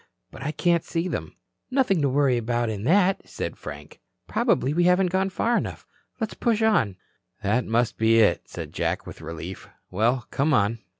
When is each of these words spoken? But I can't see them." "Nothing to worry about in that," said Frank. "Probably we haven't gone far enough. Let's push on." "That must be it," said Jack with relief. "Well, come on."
But 0.31 0.41
I 0.41 0.51
can't 0.51 0.83
see 0.83 1.07
them." 1.07 1.35
"Nothing 1.69 2.01
to 2.01 2.09
worry 2.09 2.35
about 2.35 2.69
in 2.71 2.85
that," 2.85 3.21
said 3.29 3.55
Frank. 3.55 4.01
"Probably 4.27 4.73
we 4.73 4.85
haven't 4.85 5.11
gone 5.11 5.29
far 5.29 5.55
enough. 5.55 5.85
Let's 6.19 6.33
push 6.33 6.63
on." 6.63 6.95
"That 7.43 7.65
must 7.67 7.97
be 7.99 8.17
it," 8.17 8.49
said 8.49 8.73
Jack 8.73 9.05
with 9.05 9.21
relief. 9.21 9.69
"Well, 9.91 10.25
come 10.31 10.55
on." 10.55 10.79